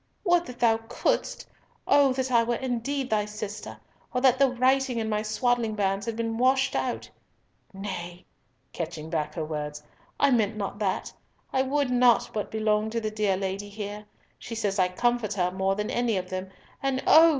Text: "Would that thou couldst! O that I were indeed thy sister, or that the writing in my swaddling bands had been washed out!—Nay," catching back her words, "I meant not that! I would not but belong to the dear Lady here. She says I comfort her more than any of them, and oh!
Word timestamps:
"Would 0.23 0.47
that 0.47 0.57
thou 0.57 0.77
couldst! 0.89 1.45
O 1.87 2.11
that 2.13 2.31
I 2.31 2.41
were 2.43 2.55
indeed 2.55 3.07
thy 3.11 3.25
sister, 3.25 3.79
or 4.11 4.19
that 4.21 4.39
the 4.39 4.49
writing 4.49 4.97
in 4.97 5.07
my 5.09 5.21
swaddling 5.21 5.75
bands 5.75 6.07
had 6.07 6.15
been 6.15 6.39
washed 6.39 6.75
out!—Nay," 6.75 8.25
catching 8.73 9.11
back 9.11 9.35
her 9.35 9.45
words, 9.45 9.83
"I 10.19 10.31
meant 10.31 10.57
not 10.57 10.79
that! 10.79 11.13
I 11.53 11.61
would 11.61 11.91
not 11.91 12.31
but 12.33 12.49
belong 12.49 12.89
to 12.89 12.99
the 12.99 13.11
dear 13.11 13.37
Lady 13.37 13.69
here. 13.69 14.03
She 14.39 14.55
says 14.55 14.79
I 14.79 14.87
comfort 14.87 15.33
her 15.33 15.51
more 15.51 15.75
than 15.75 15.91
any 15.91 16.17
of 16.17 16.31
them, 16.31 16.49
and 16.81 17.03
oh! 17.05 17.29